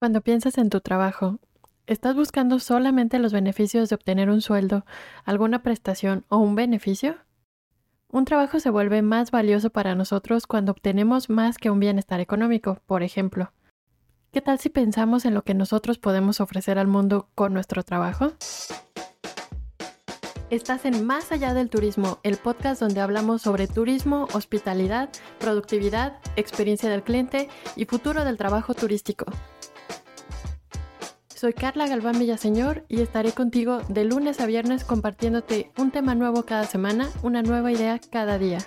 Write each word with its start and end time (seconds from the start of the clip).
Cuando 0.00 0.20
piensas 0.20 0.58
en 0.58 0.70
tu 0.70 0.80
trabajo, 0.80 1.40
¿estás 1.88 2.14
buscando 2.14 2.60
solamente 2.60 3.18
los 3.18 3.32
beneficios 3.32 3.88
de 3.88 3.96
obtener 3.96 4.30
un 4.30 4.40
sueldo, 4.40 4.86
alguna 5.24 5.64
prestación 5.64 6.24
o 6.28 6.36
un 6.36 6.54
beneficio? 6.54 7.16
Un 8.08 8.24
trabajo 8.24 8.60
se 8.60 8.70
vuelve 8.70 9.02
más 9.02 9.32
valioso 9.32 9.70
para 9.70 9.96
nosotros 9.96 10.46
cuando 10.46 10.70
obtenemos 10.70 11.30
más 11.30 11.58
que 11.58 11.68
un 11.68 11.80
bienestar 11.80 12.20
económico, 12.20 12.78
por 12.86 13.02
ejemplo. 13.02 13.52
¿Qué 14.30 14.40
tal 14.40 14.60
si 14.60 14.68
pensamos 14.68 15.24
en 15.24 15.34
lo 15.34 15.42
que 15.42 15.54
nosotros 15.54 15.98
podemos 15.98 16.40
ofrecer 16.40 16.78
al 16.78 16.86
mundo 16.86 17.28
con 17.34 17.52
nuestro 17.52 17.82
trabajo? 17.82 18.34
Estás 20.48 20.84
en 20.84 21.06
Más 21.06 21.32
allá 21.32 21.54
del 21.54 21.70
turismo, 21.70 22.20
el 22.22 22.36
podcast 22.36 22.80
donde 22.80 23.00
hablamos 23.00 23.42
sobre 23.42 23.66
turismo, 23.66 24.28
hospitalidad, 24.32 25.08
productividad, 25.40 26.20
experiencia 26.36 26.88
del 26.88 27.02
cliente 27.02 27.48
y 27.74 27.84
futuro 27.84 28.24
del 28.24 28.38
trabajo 28.38 28.74
turístico. 28.74 29.26
Soy 31.38 31.52
Carla 31.52 31.86
Galván 31.86 32.18
Villaseñor 32.18 32.84
y 32.88 33.00
estaré 33.00 33.30
contigo 33.30 33.80
de 33.88 34.02
lunes 34.04 34.40
a 34.40 34.46
viernes 34.46 34.82
compartiéndote 34.82 35.70
un 35.78 35.92
tema 35.92 36.16
nuevo 36.16 36.42
cada 36.42 36.64
semana, 36.64 37.08
una 37.22 37.42
nueva 37.42 37.70
idea 37.70 38.00
cada 38.10 38.38
día. 38.38 38.58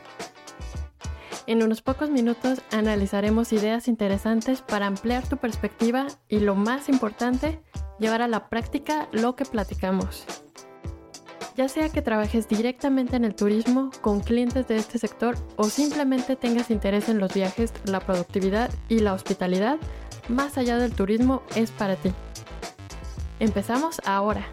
En 1.48 1.64
unos 1.64 1.82
pocos 1.82 2.10
minutos 2.10 2.62
analizaremos 2.72 3.52
ideas 3.52 3.90
interesantes 3.90 4.62
para 4.62 4.88
ampliar 4.88 5.28
tu 5.28 5.36
perspectiva 5.36 6.08
y 6.30 6.40
lo 6.40 6.56
más 6.56 6.88
importante, 6.88 7.60
llevar 8.00 8.22
a 8.22 8.30
la 8.30 8.48
práctica 8.48 9.10
lo 9.12 9.36
que 9.36 9.44
platicamos. 9.44 10.24
Ya 11.58 11.68
sea 11.68 11.90
que 11.90 12.02
trabajes 12.02 12.48
directamente 12.48 13.18
en 13.18 13.26
el 13.26 13.36
turismo 13.36 13.92
con 14.00 14.22
clientes 14.22 14.70
de 14.70 14.78
este 14.78 14.98
sector 14.98 15.36
o 15.58 15.66
simplemente 15.66 16.38
tengas 16.38 16.72
interés 16.72 17.10
en 17.10 17.20
los 17.20 17.34
viajes, 17.34 17.74
la 17.84 18.00
productividad 18.00 18.72
y 18.88 19.00
la 19.00 19.12
hospitalidad, 19.12 19.78
más 20.30 20.58
allá 20.58 20.78
del 20.78 20.94
turismo 20.94 21.44
es 21.54 21.70
para 21.72 21.98
ti. 21.98 22.14
Empezamos 23.42 24.00
ahora. 24.06 24.46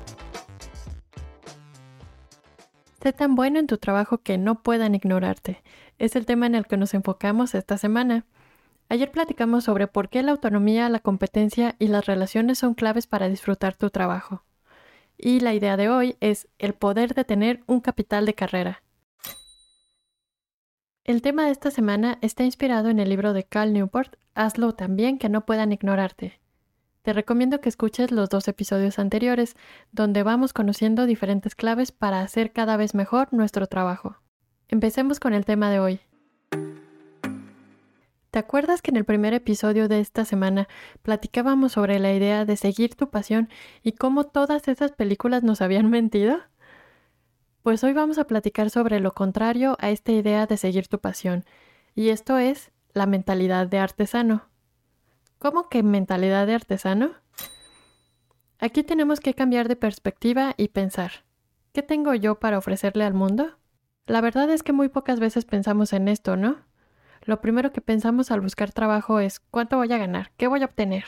Sé 3.02 3.12
tan 3.12 3.34
bueno 3.34 3.58
en 3.58 3.66
tu 3.66 3.76
trabajo 3.76 4.16
que 4.16 4.38
no 4.38 4.62
puedan 4.62 4.94
ignorarte. 4.94 5.62
Es 5.98 6.16
el 6.16 6.24
tema 6.24 6.46
en 6.46 6.54
el 6.54 6.66
que 6.66 6.78
nos 6.78 6.94
enfocamos 6.94 7.54
esta 7.54 7.76
semana. 7.76 8.24
Ayer 8.88 9.10
platicamos 9.10 9.64
sobre 9.64 9.88
por 9.88 10.08
qué 10.08 10.22
la 10.22 10.30
autonomía, 10.30 10.88
la 10.88 11.00
competencia 11.00 11.76
y 11.78 11.88
las 11.88 12.06
relaciones 12.06 12.60
son 12.60 12.72
claves 12.72 13.06
para 13.06 13.28
disfrutar 13.28 13.76
tu 13.76 13.90
trabajo. 13.90 14.42
Y 15.18 15.40
la 15.40 15.52
idea 15.52 15.76
de 15.76 15.90
hoy 15.90 16.16
es 16.20 16.48
el 16.58 16.72
poder 16.72 17.12
de 17.12 17.24
tener 17.24 17.60
un 17.66 17.82
capital 17.82 18.24
de 18.24 18.32
carrera. 18.32 18.82
El 21.04 21.20
tema 21.20 21.44
de 21.44 21.50
esta 21.50 21.70
semana 21.70 22.16
está 22.22 22.42
inspirado 22.44 22.88
en 22.88 23.00
el 23.00 23.10
libro 23.10 23.34
de 23.34 23.44
Cal 23.44 23.74
Newport, 23.74 24.16
Hazlo 24.34 24.72
también 24.72 25.18
que 25.18 25.28
no 25.28 25.44
puedan 25.44 25.72
ignorarte, 25.72 26.40
te 27.08 27.14
recomiendo 27.14 27.62
que 27.62 27.70
escuches 27.70 28.10
los 28.10 28.28
dos 28.28 28.48
episodios 28.48 28.98
anteriores, 28.98 29.56
donde 29.92 30.22
vamos 30.22 30.52
conociendo 30.52 31.06
diferentes 31.06 31.54
claves 31.54 31.90
para 31.90 32.20
hacer 32.20 32.52
cada 32.52 32.76
vez 32.76 32.94
mejor 32.94 33.32
nuestro 33.32 33.66
trabajo. 33.66 34.18
Empecemos 34.68 35.18
con 35.18 35.32
el 35.32 35.46
tema 35.46 35.70
de 35.70 35.80
hoy. 35.80 36.00
¿Te 38.30 38.38
acuerdas 38.38 38.82
que 38.82 38.90
en 38.90 38.98
el 38.98 39.06
primer 39.06 39.32
episodio 39.32 39.88
de 39.88 40.00
esta 40.00 40.26
semana 40.26 40.68
platicábamos 41.00 41.72
sobre 41.72 41.98
la 41.98 42.12
idea 42.12 42.44
de 42.44 42.58
seguir 42.58 42.94
tu 42.94 43.08
pasión 43.08 43.48
y 43.82 43.92
cómo 43.92 44.24
todas 44.24 44.68
esas 44.68 44.92
películas 44.92 45.42
nos 45.42 45.62
habían 45.62 45.88
mentido? 45.90 46.36
Pues 47.62 47.82
hoy 47.84 47.94
vamos 47.94 48.18
a 48.18 48.26
platicar 48.26 48.68
sobre 48.68 49.00
lo 49.00 49.12
contrario 49.12 49.78
a 49.80 49.88
esta 49.88 50.12
idea 50.12 50.44
de 50.44 50.58
seguir 50.58 50.88
tu 50.88 50.98
pasión, 50.98 51.46
y 51.94 52.10
esto 52.10 52.36
es 52.36 52.70
la 52.92 53.06
mentalidad 53.06 53.66
de 53.66 53.78
artesano. 53.78 54.47
¿Cómo 55.38 55.68
que 55.68 55.84
mentalidad 55.84 56.48
de 56.48 56.54
artesano? 56.54 57.12
Aquí 58.58 58.82
tenemos 58.82 59.20
que 59.20 59.34
cambiar 59.34 59.68
de 59.68 59.76
perspectiva 59.76 60.54
y 60.56 60.68
pensar, 60.68 61.24
¿qué 61.72 61.80
tengo 61.80 62.12
yo 62.14 62.40
para 62.40 62.58
ofrecerle 62.58 63.04
al 63.04 63.14
mundo? 63.14 63.56
La 64.06 64.20
verdad 64.20 64.50
es 64.50 64.64
que 64.64 64.72
muy 64.72 64.88
pocas 64.88 65.20
veces 65.20 65.44
pensamos 65.44 65.92
en 65.92 66.08
esto, 66.08 66.36
¿no? 66.36 66.56
Lo 67.22 67.40
primero 67.40 67.72
que 67.72 67.80
pensamos 67.80 68.32
al 68.32 68.40
buscar 68.40 68.72
trabajo 68.72 69.20
es 69.20 69.38
¿cuánto 69.38 69.76
voy 69.76 69.92
a 69.92 69.98
ganar? 69.98 70.32
¿Qué 70.36 70.48
voy 70.48 70.62
a 70.62 70.64
obtener? 70.64 71.04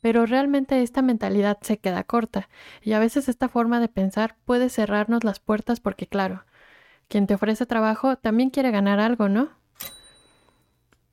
Pero 0.00 0.26
realmente 0.26 0.82
esta 0.82 1.00
mentalidad 1.00 1.58
se 1.60 1.78
queda 1.78 2.02
corta 2.02 2.48
y 2.82 2.94
a 2.94 2.98
veces 2.98 3.28
esta 3.28 3.48
forma 3.48 3.78
de 3.78 3.88
pensar 3.88 4.34
puede 4.44 4.70
cerrarnos 4.70 5.22
las 5.22 5.38
puertas 5.38 5.78
porque 5.78 6.08
claro, 6.08 6.46
quien 7.06 7.28
te 7.28 7.34
ofrece 7.34 7.64
trabajo 7.64 8.16
también 8.16 8.50
quiere 8.50 8.72
ganar 8.72 8.98
algo, 8.98 9.28
¿no? 9.28 9.59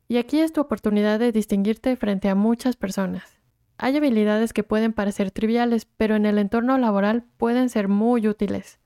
Y 0.08 0.16
aquí 0.16 0.40
es 0.40 0.54
tu 0.54 0.62
oportunidad 0.62 1.18
de 1.18 1.32
distinguirte 1.32 1.94
frente 1.96 2.30
a 2.30 2.34
muchas 2.34 2.76
personas. 2.76 3.38
Hay 3.76 3.94
habilidades 3.96 4.54
que 4.54 4.64
pueden 4.64 4.94
parecer 4.94 5.30
triviales, 5.30 5.84
pero 5.84 6.16
en 6.16 6.24
el 6.24 6.38
entorno 6.38 6.78
laboral 6.78 7.24
pueden 7.36 7.68
ser 7.68 7.88
muy 7.88 8.26
útiles. 8.26 8.80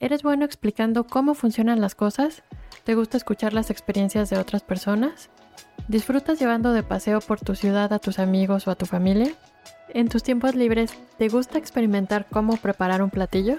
¿Eres 0.00 0.24
bueno 0.24 0.44
explicando 0.44 1.06
cómo 1.06 1.34
funcionan 1.34 1.80
las 1.80 1.94
cosas? 1.94 2.42
¿Te 2.82 2.96
gusta 2.96 3.16
escuchar 3.16 3.52
las 3.52 3.70
experiencias 3.70 4.28
de 4.28 4.38
otras 4.38 4.64
personas? 4.64 5.30
¿Disfrutas 5.86 6.40
llevando 6.40 6.72
de 6.72 6.82
paseo 6.82 7.20
por 7.20 7.38
tu 7.38 7.54
ciudad 7.54 7.92
a 7.92 8.00
tus 8.00 8.18
amigos 8.18 8.66
o 8.66 8.72
a 8.72 8.74
tu 8.74 8.86
familia? 8.86 9.32
¿En 9.88 10.08
tus 10.08 10.24
tiempos 10.24 10.56
libres 10.56 10.98
te 11.16 11.28
gusta 11.28 11.58
experimentar 11.58 12.26
cómo 12.28 12.56
preparar 12.56 13.02
un 13.02 13.10
platillo? 13.10 13.58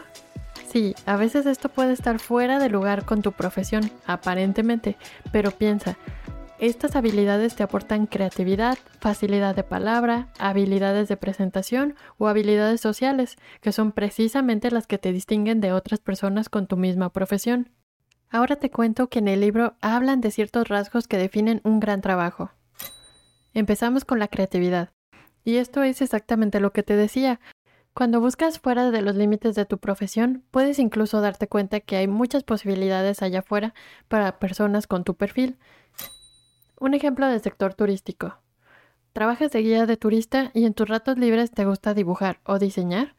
Sí, 0.68 0.96
a 1.06 1.16
veces 1.16 1.46
esto 1.46 1.70
puede 1.70 1.94
estar 1.94 2.20
fuera 2.20 2.60
de 2.60 2.68
lugar 2.68 3.06
con 3.06 3.22
tu 3.22 3.32
profesión, 3.32 3.90
aparentemente, 4.06 4.98
pero 5.32 5.52
piensa, 5.52 5.98
estas 6.64 6.96
habilidades 6.96 7.56
te 7.58 7.64
aportan 7.64 8.06
creatividad, 8.06 8.78
facilidad 9.02 9.54
de 9.54 9.66
palabra, 9.66 10.30
habilidades 10.40 11.10
de 11.10 11.18
presentación 11.18 11.96
o 12.18 12.30
habilidades 12.30 12.80
sociales, 12.80 13.36
que 13.60 13.74
son 13.74 13.92
precisamente 13.92 14.72
las 14.72 14.88
que 14.88 14.98
te 14.98 15.12
distinguen 15.12 15.60
de 15.60 15.74
otras 15.74 16.00
personas 16.00 16.48
con 16.48 16.68
tu 16.68 16.78
misma 16.78 17.12
profesión. 17.12 17.70
Ahora 18.30 18.56
te 18.56 18.72
cuento 18.72 19.10
que 19.10 19.20
en 19.20 19.28
el 19.28 19.42
libro 19.42 19.76
hablan 19.82 20.22
de 20.22 20.32
ciertos 20.32 20.70
rasgos 20.70 21.06
que 21.06 21.18
definen 21.18 21.60
un 21.66 21.82
gran 21.82 22.00
trabajo. 22.00 22.52
Empezamos 23.54 24.06
con 24.06 24.20
la 24.20 24.30
creatividad. 24.30 24.94
Y 25.44 25.58
esto 25.58 25.84
es 25.84 26.02
exactamente 26.02 26.62
lo 26.62 26.72
que 26.72 26.84
te 26.84 26.96
decía. 26.96 27.42
Cuando 27.94 28.22
buscas 28.22 28.60
fuera 28.60 28.90
de 28.90 29.02
los 29.02 29.16
límites 29.16 29.56
de 29.56 29.66
tu 29.66 29.80
profesión, 29.80 30.46
puedes 30.50 30.80
incluso 30.80 31.20
darte 31.20 31.50
cuenta 31.50 31.82
que 31.82 31.98
hay 31.98 32.08
muchas 32.08 32.44
posibilidades 32.44 33.22
allá 33.22 33.40
afuera 33.40 33.74
para 34.08 34.40
personas 34.40 34.88
con 34.88 35.04
tu 35.04 35.16
perfil, 35.16 35.58
un 36.84 36.94
ejemplo 36.94 37.30
del 37.30 37.40
sector 37.40 37.76
turístico. 37.76 38.40
¿Trabajas 39.14 39.52
de 39.52 39.62
guía 39.62 39.86
de 39.86 39.96
turista 39.96 40.52
y 40.54 40.66
en 40.66 40.74
tus 40.74 40.90
ratos 40.90 41.18
libres 41.18 41.50
te 41.52 41.64
gusta 41.64 41.94
dibujar 41.94 42.42
o 42.44 42.60
diseñar? 42.60 43.16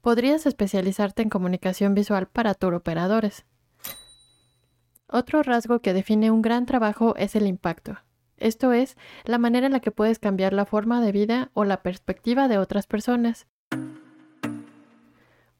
Podrías 0.00 0.44
especializarte 0.44 1.22
en 1.22 1.28
comunicación 1.28 1.94
visual 1.94 2.26
para 2.26 2.54
turoperadores. 2.54 3.46
Otro 5.06 5.44
rasgo 5.44 5.78
que 5.78 5.94
define 5.94 6.32
un 6.32 6.42
gran 6.42 6.66
trabajo 6.66 7.14
es 7.16 7.36
el 7.36 7.46
impacto. 7.46 7.96
Esto 8.38 8.72
es, 8.72 8.96
la 9.24 9.38
manera 9.38 9.66
en 9.66 9.72
la 9.72 9.80
que 9.80 9.92
puedes 9.92 10.18
cambiar 10.18 10.52
la 10.52 10.66
forma 10.66 11.00
de 11.00 11.12
vida 11.12 11.50
o 11.54 11.64
la 11.64 11.82
perspectiva 11.82 12.48
de 12.48 12.58
otras 12.58 12.88
personas. 12.88 13.46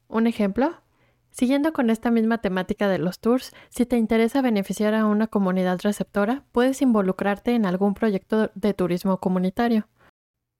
Un 0.09 0.27
ejemplo, 0.27 0.83
Siguiendo 1.37 1.75
con 1.75 1.91
esta 1.91 2.11
misma 2.11 2.39
temática 2.39 2.89
de 2.89 2.99
los 2.99 3.19
tours, 3.19 3.53
si 3.69 3.85
te 3.85 3.99
interesa 3.99 4.41
beneficiar 4.41 4.95
a 4.95 5.05
una 5.05 5.27
comunidad 5.27 5.79
receptora, 5.83 6.45
puedes 6.51 6.81
involucrarte 6.81 7.55
en 7.55 7.67
algún 7.67 7.93
proyecto 7.93 8.51
de 8.55 8.73
turismo 8.73 9.19
comunitario. 9.19 9.87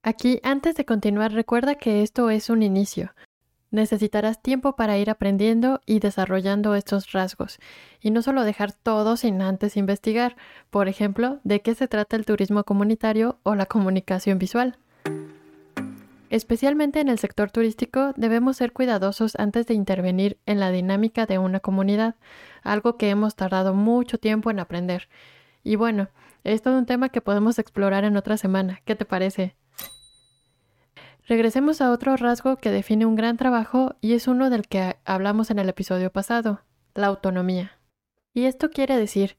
Aquí, 0.03 0.39
antes 0.43 0.75
de 0.75 0.85
continuar, 0.85 1.33
recuerda 1.33 1.73
que 1.73 2.03
esto 2.03 2.29
es 2.29 2.51
un 2.51 2.61
inicio. 2.61 3.15
Necesitarás 3.71 4.39
tiempo 4.43 4.75
para 4.75 4.99
ir 4.99 5.09
aprendiendo 5.09 5.81
y 5.87 5.97
desarrollando 5.97 6.75
estos 6.75 7.11
rasgos, 7.11 7.57
y 7.99 8.11
no 8.11 8.21
solo 8.21 8.43
dejar 8.43 8.71
todo 8.71 9.17
sin 9.17 9.41
antes 9.41 9.77
investigar, 9.77 10.35
por 10.69 10.87
ejemplo, 10.87 11.39
de 11.43 11.63
qué 11.63 11.73
se 11.73 11.87
trata 11.87 12.15
el 12.15 12.27
turismo 12.27 12.63
comunitario 12.65 13.39
o 13.41 13.55
la 13.55 13.65
comunicación 13.65 14.37
visual. 14.37 14.77
Especialmente 16.29 16.99
en 16.99 17.07
el 17.07 17.19
sector 17.19 17.51
turístico 17.51 18.13
debemos 18.17 18.57
ser 18.57 18.73
cuidadosos 18.73 19.35
antes 19.37 19.65
de 19.65 19.73
intervenir 19.73 20.37
en 20.45 20.59
la 20.59 20.71
dinámica 20.71 21.25
de 21.25 21.37
una 21.37 21.61
comunidad, 21.61 22.15
algo 22.63 22.97
que 22.97 23.09
hemos 23.09 23.35
tardado 23.35 23.73
mucho 23.73 24.17
tiempo 24.17 24.51
en 24.51 24.59
aprender. 24.59 25.07
Y 25.63 25.77
bueno, 25.77 26.09
es 26.43 26.61
todo 26.61 26.77
un 26.77 26.85
tema 26.85 27.09
que 27.09 27.21
podemos 27.21 27.59
explorar 27.59 28.03
en 28.03 28.17
otra 28.17 28.37
semana. 28.37 28.81
¿Qué 28.83 28.95
te 28.95 29.05
parece? 29.05 29.55
Regresemos 31.27 31.81
a 31.81 31.91
otro 31.91 32.15
rasgo 32.15 32.57
que 32.57 32.71
define 32.71 33.05
un 33.05 33.15
gran 33.15 33.37
trabajo 33.37 33.95
y 34.01 34.13
es 34.13 34.27
uno 34.27 34.49
del 34.49 34.67
que 34.67 34.97
hablamos 35.05 35.49
en 35.51 35.59
el 35.59 35.69
episodio 35.69 36.09
pasado, 36.09 36.61
la 36.93 37.07
autonomía. 37.07 37.79
Y 38.33 38.45
esto 38.45 38.69
quiere 38.69 38.97
decir 38.97 39.37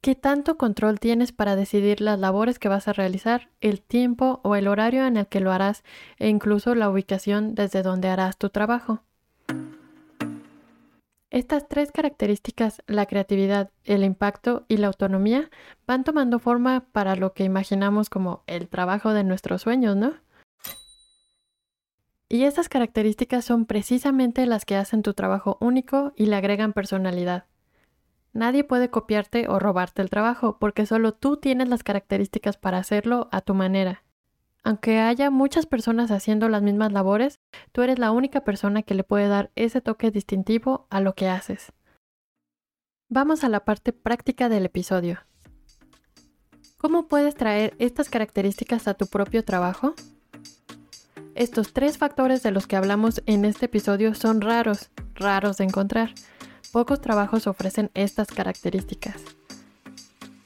¿Qué 0.00 0.14
tanto 0.14 0.56
control 0.56 1.00
tienes 1.00 1.32
para 1.32 1.56
decidir 1.56 2.00
las 2.00 2.20
labores 2.20 2.60
que 2.60 2.68
vas 2.68 2.86
a 2.86 2.92
realizar, 2.92 3.50
el 3.60 3.82
tiempo 3.82 4.40
o 4.44 4.54
el 4.54 4.68
horario 4.68 5.04
en 5.04 5.16
el 5.16 5.26
que 5.26 5.40
lo 5.40 5.50
harás 5.50 5.82
e 6.18 6.28
incluso 6.28 6.76
la 6.76 6.88
ubicación 6.88 7.56
desde 7.56 7.82
donde 7.82 8.08
harás 8.08 8.38
tu 8.38 8.48
trabajo? 8.48 9.02
Estas 11.30 11.68
tres 11.68 11.90
características, 11.90 12.80
la 12.86 13.06
creatividad, 13.06 13.70
el 13.84 14.04
impacto 14.04 14.64
y 14.68 14.76
la 14.76 14.86
autonomía, 14.86 15.50
van 15.84 16.04
tomando 16.04 16.38
forma 16.38 16.86
para 16.92 17.16
lo 17.16 17.34
que 17.34 17.42
imaginamos 17.42 18.08
como 18.08 18.44
el 18.46 18.68
trabajo 18.68 19.12
de 19.12 19.24
nuestros 19.24 19.62
sueños, 19.62 19.96
¿no? 19.96 20.14
Y 22.28 22.44
estas 22.44 22.68
características 22.68 23.44
son 23.44 23.66
precisamente 23.66 24.46
las 24.46 24.64
que 24.64 24.76
hacen 24.76 25.02
tu 25.02 25.12
trabajo 25.12 25.58
único 25.60 26.12
y 26.14 26.26
le 26.26 26.36
agregan 26.36 26.72
personalidad. 26.72 27.47
Nadie 28.32 28.64
puede 28.64 28.90
copiarte 28.90 29.48
o 29.48 29.58
robarte 29.58 30.02
el 30.02 30.10
trabajo 30.10 30.58
porque 30.58 30.86
solo 30.86 31.12
tú 31.12 31.36
tienes 31.36 31.68
las 31.68 31.82
características 31.82 32.56
para 32.56 32.78
hacerlo 32.78 33.28
a 33.32 33.40
tu 33.40 33.54
manera. 33.54 34.04
Aunque 34.64 34.98
haya 34.98 35.30
muchas 35.30 35.66
personas 35.66 36.10
haciendo 36.10 36.48
las 36.48 36.62
mismas 36.62 36.92
labores, 36.92 37.40
tú 37.72 37.82
eres 37.82 37.98
la 37.98 38.10
única 38.10 38.42
persona 38.42 38.82
que 38.82 38.94
le 38.94 39.04
puede 39.04 39.28
dar 39.28 39.50
ese 39.56 39.80
toque 39.80 40.10
distintivo 40.10 40.86
a 40.90 41.00
lo 41.00 41.14
que 41.14 41.28
haces. 41.28 41.72
Vamos 43.08 43.44
a 43.44 43.48
la 43.48 43.64
parte 43.64 43.92
práctica 43.92 44.48
del 44.48 44.66
episodio. 44.66 45.20
¿Cómo 46.76 47.08
puedes 47.08 47.34
traer 47.34 47.74
estas 47.78 48.10
características 48.10 48.86
a 48.86 48.94
tu 48.94 49.06
propio 49.06 49.44
trabajo? 49.44 49.94
Estos 51.34 51.72
tres 51.72 51.98
factores 51.98 52.42
de 52.42 52.50
los 52.50 52.66
que 52.66 52.76
hablamos 52.76 53.22
en 53.26 53.44
este 53.44 53.66
episodio 53.66 54.14
son 54.14 54.40
raros, 54.40 54.90
raros 55.14 55.56
de 55.56 55.64
encontrar. 55.64 56.12
Pocos 56.72 57.00
trabajos 57.00 57.46
ofrecen 57.46 57.90
estas 57.94 58.28
características 58.28 59.38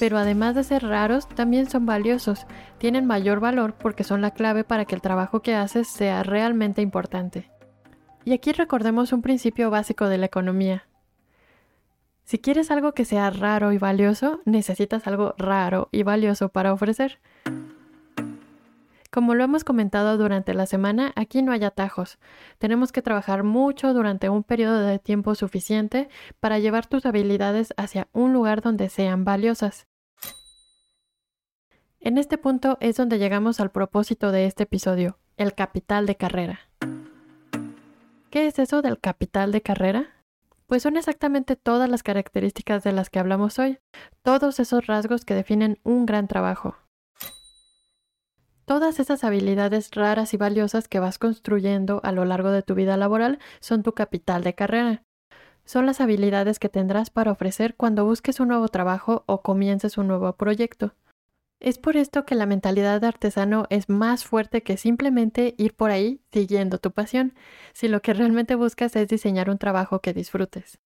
pero 0.02 0.18
además 0.18 0.56
de 0.56 0.64
ser 0.64 0.82
raros, 0.82 1.28
también 1.28 1.70
son 1.70 1.86
valiosos. 1.86 2.44
Tienen 2.78 3.06
mayor 3.06 3.38
valor 3.38 3.74
porque 3.74 4.02
son 4.02 4.20
la 4.20 4.32
clave 4.32 4.64
para 4.64 4.84
que 4.84 4.96
el 4.96 5.00
trabajo 5.00 5.42
que 5.42 5.54
haces 5.54 5.86
sea 5.86 6.24
realmente 6.24 6.82
importante. 6.82 7.52
Y 8.24 8.32
aquí 8.32 8.50
recordemos 8.50 9.12
un 9.12 9.22
principio 9.22 9.70
básico 9.70 10.08
de 10.08 10.18
la 10.18 10.26
economía. 10.26 10.88
Si 12.24 12.40
quieres 12.40 12.72
algo 12.72 12.94
que 12.94 13.04
sea 13.04 13.30
raro 13.30 13.70
y 13.70 13.78
valioso, 13.78 14.40
necesitas 14.44 15.06
algo 15.06 15.36
raro 15.38 15.88
y 15.92 16.02
valioso 16.02 16.48
para 16.48 16.72
ofrecer. 16.72 17.20
Como 19.12 19.34
lo 19.34 19.44
hemos 19.44 19.62
comentado 19.62 20.16
durante 20.16 20.54
la 20.54 20.64
semana, 20.64 21.12
aquí 21.16 21.42
no 21.42 21.52
hay 21.52 21.62
atajos. 21.64 22.18
Tenemos 22.56 22.92
que 22.92 23.02
trabajar 23.02 23.42
mucho 23.42 23.92
durante 23.92 24.30
un 24.30 24.42
periodo 24.42 24.80
de 24.80 24.98
tiempo 24.98 25.34
suficiente 25.34 26.08
para 26.40 26.58
llevar 26.58 26.86
tus 26.86 27.04
habilidades 27.04 27.74
hacia 27.76 28.08
un 28.12 28.32
lugar 28.32 28.62
donde 28.62 28.88
sean 28.88 29.26
valiosas. 29.26 29.86
En 32.00 32.16
este 32.16 32.38
punto 32.38 32.78
es 32.80 32.96
donde 32.96 33.18
llegamos 33.18 33.60
al 33.60 33.70
propósito 33.70 34.32
de 34.32 34.46
este 34.46 34.62
episodio, 34.62 35.18
el 35.36 35.54
capital 35.54 36.06
de 36.06 36.16
carrera. 36.16 36.60
¿Qué 38.30 38.46
es 38.46 38.58
eso 38.58 38.80
del 38.80 38.98
capital 38.98 39.52
de 39.52 39.60
carrera? 39.60 40.06
Pues 40.66 40.84
son 40.84 40.96
exactamente 40.96 41.54
todas 41.54 41.90
las 41.90 42.02
características 42.02 42.82
de 42.82 42.92
las 42.92 43.10
que 43.10 43.18
hablamos 43.18 43.58
hoy, 43.58 43.78
todos 44.22 44.58
esos 44.58 44.86
rasgos 44.86 45.26
que 45.26 45.34
definen 45.34 45.78
un 45.82 46.06
gran 46.06 46.28
trabajo. 46.28 46.76
Todas 48.64 49.00
esas 49.00 49.24
habilidades 49.24 49.90
raras 49.92 50.34
y 50.34 50.36
valiosas 50.36 50.86
que 50.86 51.00
vas 51.00 51.18
construyendo 51.18 52.00
a 52.04 52.12
lo 52.12 52.24
largo 52.24 52.50
de 52.50 52.62
tu 52.62 52.74
vida 52.74 52.96
laboral 52.96 53.38
son 53.60 53.82
tu 53.82 53.92
capital 53.92 54.44
de 54.44 54.54
carrera. 54.54 55.02
Son 55.64 55.84
las 55.86 56.00
habilidades 56.00 56.58
que 56.58 56.68
tendrás 56.68 57.10
para 57.10 57.32
ofrecer 57.32 57.74
cuando 57.76 58.04
busques 58.04 58.40
un 58.40 58.48
nuevo 58.48 58.68
trabajo 58.68 59.24
o 59.26 59.42
comiences 59.42 59.98
un 59.98 60.08
nuevo 60.08 60.32
proyecto. 60.34 60.94
Es 61.60 61.78
por 61.78 61.96
esto 61.96 62.24
que 62.24 62.34
la 62.34 62.46
mentalidad 62.46 63.00
de 63.00 63.06
artesano 63.06 63.66
es 63.70 63.88
más 63.88 64.24
fuerte 64.24 64.62
que 64.62 64.76
simplemente 64.76 65.54
ir 65.58 65.74
por 65.74 65.90
ahí 65.90 66.20
siguiendo 66.32 66.78
tu 66.78 66.90
pasión, 66.90 67.34
si 67.72 67.86
lo 67.86 68.02
que 68.02 68.14
realmente 68.14 68.56
buscas 68.56 68.96
es 68.96 69.06
diseñar 69.06 69.48
un 69.48 69.58
trabajo 69.58 70.00
que 70.00 70.12
disfrutes. 70.12 70.80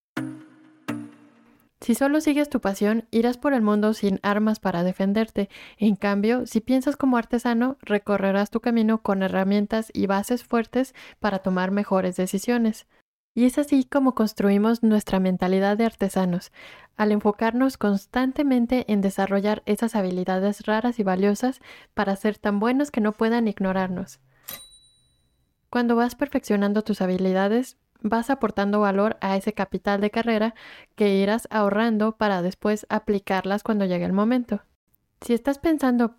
Si 1.80 1.94
solo 1.94 2.20
sigues 2.20 2.48
tu 2.48 2.60
pasión, 2.60 3.06
irás 3.10 3.36
por 3.36 3.52
el 3.52 3.60
mundo 3.60 3.92
sin 3.92 4.18
armas 4.22 4.60
para 4.60 4.82
defenderte. 4.82 5.50
En 5.76 5.94
cambio, 5.94 6.46
si 6.46 6.60
piensas 6.60 6.96
como 6.96 7.18
artesano, 7.18 7.76
recorrerás 7.82 8.50
tu 8.50 8.60
camino 8.60 9.02
con 9.02 9.22
herramientas 9.22 9.90
y 9.92 10.06
bases 10.06 10.42
fuertes 10.42 10.94
para 11.20 11.40
tomar 11.40 11.70
mejores 11.70 12.16
decisiones. 12.16 12.86
Y 13.34 13.44
es 13.44 13.58
así 13.58 13.84
como 13.84 14.14
construimos 14.14 14.82
nuestra 14.82 15.20
mentalidad 15.20 15.76
de 15.76 15.84
artesanos, 15.84 16.50
al 16.96 17.12
enfocarnos 17.12 17.76
constantemente 17.76 18.90
en 18.90 19.02
desarrollar 19.02 19.62
esas 19.66 19.94
habilidades 19.94 20.64
raras 20.64 20.98
y 20.98 21.02
valiosas 21.02 21.60
para 21.92 22.16
ser 22.16 22.38
tan 22.38 22.58
buenos 22.58 22.90
que 22.90 23.02
no 23.02 23.12
puedan 23.12 23.46
ignorarnos. 23.46 24.20
Cuando 25.68 25.94
vas 25.96 26.14
perfeccionando 26.14 26.82
tus 26.82 27.02
habilidades, 27.02 27.76
vas 28.08 28.30
aportando 28.30 28.80
valor 28.80 29.16
a 29.20 29.36
ese 29.36 29.52
capital 29.52 30.00
de 30.00 30.10
carrera 30.10 30.54
que 30.94 31.14
irás 31.16 31.48
ahorrando 31.50 32.16
para 32.16 32.42
después 32.42 32.86
aplicarlas 32.88 33.62
cuando 33.62 33.84
llegue 33.84 34.04
el 34.04 34.12
momento. 34.12 34.62
Si 35.20 35.32
estás 35.32 35.58
pensando, 35.58 36.16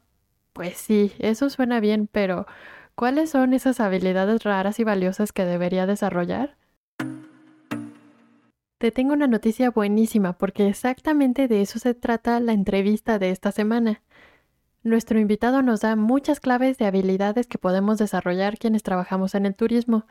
pues 0.53 0.77
sí, 0.77 1.11
eso 1.19 1.49
suena 1.49 1.79
bien, 1.79 2.07
pero 2.11 2.47
¿cuáles 2.95 3.29
son 3.29 3.53
esas 3.53 3.79
habilidades 3.79 4.43
raras 4.43 4.79
y 4.79 4.83
valiosas 4.83 5.31
que 5.31 5.45
debería 5.45 5.85
desarrollar? 5.85 6.57
Te 8.77 8.91
tengo 8.91 9.13
una 9.13 9.25
noticia 9.25 9.71
buenísima 9.71 10.33
porque 10.37 10.67
exactamente 10.67 11.47
de 11.47 11.61
eso 11.61 11.79
se 11.79 11.95
trata 11.95 12.39
la 12.39 12.53
entrevista 12.53 13.17
de 13.17 13.31
esta 13.31 13.51
semana. 13.51 14.03
Nuestro 14.83 15.19
invitado 15.19 15.63
nos 15.63 15.81
da 15.81 15.95
muchas 15.95 16.39
claves 16.39 16.77
de 16.77 16.85
habilidades 16.85 17.47
que 17.47 17.57
podemos 17.57 17.97
desarrollar 17.97 18.57
quienes 18.57 18.83
trabajamos 18.83 19.33
en 19.35 19.45
el 19.45 19.55
turismo, 19.55 20.05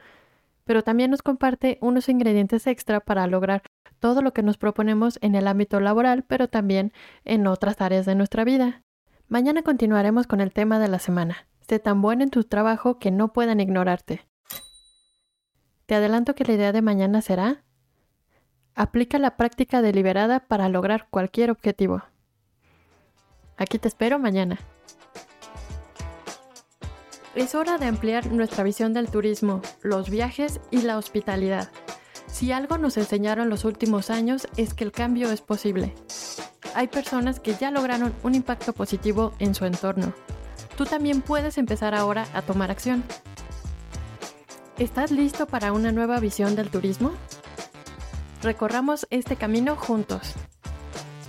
pero 0.67 0.85
también 0.85 1.11
nos 1.11 1.23
comparte 1.23 1.79
unos 1.81 2.11
ingredientes 2.11 2.67
extra 2.67 3.01
para 3.01 3.27
lograr 3.27 3.63
todo 4.01 4.21
lo 4.21 4.35
que 4.35 4.43
nos 4.43 4.59
proponemos 4.59 5.19
en 5.23 5.35
el 5.35 5.49
ámbito 5.49 5.81
laboral, 5.81 6.25
pero 6.25 6.49
también 6.49 6.93
en 7.25 7.47
otras 7.47 7.81
áreas 7.81 8.05
de 8.05 8.17
nuestra 8.17 8.45
vida. 8.45 8.83
Mañana 9.29 9.63
continuaremos 9.63 10.27
con 10.27 10.41
el 10.41 10.53
tema 10.53 10.79
de 10.79 10.89
la 10.89 10.99
semana. 10.99 11.49
Sé 11.67 11.79
tan 11.79 12.03
bueno 12.03 12.25
en 12.25 12.31
tu 12.31 12.45
trabajo 12.45 12.99
que 12.99 13.11
no 13.11 13.33
puedan 13.33 13.61
ignorarte. 13.61 14.27
Te 15.87 15.95
adelanto 15.95 16.35
que 16.35 16.45
la 16.45 16.53
idea 16.53 16.73
de 16.73 16.83
mañana 16.83 17.23
será 17.23 17.63
Aplica 18.79 19.19
la 19.19 19.39
práctica 19.39 19.81
deliberada 19.81 20.41
para 20.41 20.69
lograr 20.69 21.09
cualquier 21.09 21.51
objetivo. 21.51 22.03
Aquí 23.57 23.79
te 23.79 23.89
espero 23.89 24.19
mañana. 24.19 24.59
Es 27.37 27.55
hora 27.55 27.77
de 27.77 27.85
ampliar 27.85 28.33
nuestra 28.33 28.65
visión 28.65 28.95
del 28.95 29.11
turismo, 29.11 29.61
los 29.83 30.09
viajes 30.09 30.59
y 30.71 30.81
la 30.81 30.97
hospitalidad. 30.97 31.71
Si 32.27 32.51
algo 32.51 32.79
nos 32.79 32.97
enseñaron 32.97 33.51
los 33.51 33.67
últimos 33.67 34.09
años 34.09 34.49
es 34.57 34.73
que 34.73 34.85
el 34.85 34.91
cambio 34.91 35.31
es 35.31 35.43
posible. 35.43 35.95
Hay 36.75 36.89
personas 36.89 37.39
que 37.39 37.55
ya 37.55 37.71
lograron 37.71 38.15
un 38.23 38.35
impacto 38.35 38.73
positivo 38.73 39.35
en 39.39 39.55
su 39.55 39.67
entorno. 39.67 40.15
Tú 40.79 40.87
también 40.87 41.21
puedes 41.21 41.59
empezar 41.59 41.95
ahora 41.95 42.27
a 42.33 42.41
tomar 42.41 42.71
acción. 42.71 43.05
¿Estás 44.79 45.11
listo 45.11 45.47
para 45.47 45.73
una 45.73 45.93
nueva 45.93 46.21
visión 46.21 46.57
del 46.57 46.71
turismo? 46.71 47.13
Recorramos 48.41 49.07
este 49.11 49.37
camino 49.37 49.77
juntos. 49.77 50.33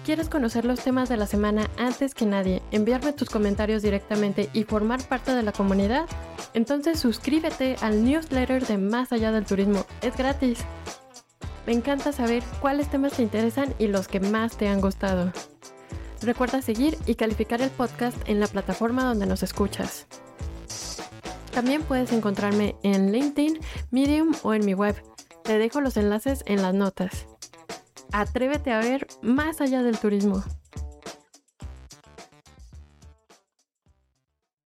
¿Quieres 0.08 0.30
conocer 0.30 0.64
los 0.64 0.80
temas 0.80 1.10
de 1.10 1.18
la 1.18 1.28
semana 1.28 1.70
antes 1.78 2.14
que 2.16 2.26
nadie, 2.26 2.62
enviarme 2.72 3.12
tus 3.12 3.30
comentarios 3.30 3.82
directamente 3.82 4.50
y 4.54 4.64
formar 4.64 5.06
parte 5.06 5.36
de 5.36 5.44
la 5.44 5.52
comunidad? 5.52 6.06
Entonces 6.54 6.98
suscríbete 6.98 7.76
al 7.82 8.06
newsletter 8.06 8.66
de 8.66 8.78
Más 8.78 9.12
allá 9.12 9.34
del 9.34 9.44
turismo. 9.44 9.86
Es 10.02 10.16
gratis. 10.16 10.60
Me 11.66 11.74
encanta 11.74 12.14
saber 12.14 12.42
cuáles 12.62 12.90
temas 12.90 13.18
te 13.18 13.24
interesan 13.24 13.76
y 13.80 13.88
los 13.88 14.08
que 14.08 14.22
más 14.22 14.56
te 14.56 14.70
han 14.70 14.80
gustado. 14.80 15.34
Recuerda 16.22 16.62
seguir 16.62 16.98
y 17.06 17.16
calificar 17.16 17.62
el 17.62 17.70
podcast 17.70 18.18
en 18.30 18.40
la 18.40 18.48
plataforma 18.48 19.04
donde 19.04 19.26
nos 19.26 19.44
escuchas. 19.44 20.08
También 21.52 21.84
puedes 21.84 22.14
encontrarme 22.14 22.78
en 22.82 23.12
LinkedIn, 23.12 23.60
Medium 23.92 24.34
o 24.44 24.54
en 24.54 24.66
mi 24.66 24.74
web 24.74 24.96
te 25.44 25.58
dejo 25.58 25.82
los 25.82 25.98
enlaces 25.98 26.44
en 26.46 26.62
las 26.62 26.74
notas. 26.74 27.26
Atrévete 28.12 28.72
a 28.72 28.80
ver 28.80 29.08
más 29.22 29.62
allá 29.62 29.84
del 29.84 29.98
turismo. 29.98 30.44